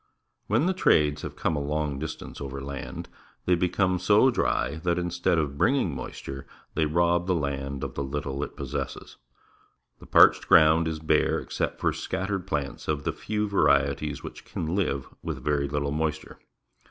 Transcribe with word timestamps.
WTien 0.49 0.65
the 0.65 0.73
trades 0.73 1.21
have 1.21 1.35
come 1.35 1.55
a 1.55 1.59
long 1.61 1.99
dis 1.99 2.15
tance 2.15 2.41
over 2.41 2.59
land, 2.59 3.07
they 3.45 3.53
become 3.53 3.99
so 3.99 4.31
dry 4.31 4.77
that, 4.77 4.97
instead 4.97 5.37
of 5.37 5.59
bringing 5.59 5.93
moisture, 5.93 6.47
they 6.73 6.87
rob 6.87 7.27
the 7.27 7.35
land 7.35 7.83
of 7.83 7.93
the 7.93 8.03
little 8.03 8.41
it 8.43 8.55
possesses. 8.55 9.17
The 9.99 10.07
parched 10.07 10.47
ground 10.47 10.87
is 10.87 10.97
bare 10.97 11.37
except 11.37 11.79
for 11.79 11.93
scattered 11.93 12.47
plants 12.47 12.87
of 12.87 13.03
the 13.03 13.13
few 13.13 13.47
varieties 13.47 14.23
which 14.23 14.43
can 14.43 14.73
live 14.75 15.07
with 15.21 15.43
very 15.43 15.67
little 15.67 15.91
moisture. 15.91 16.39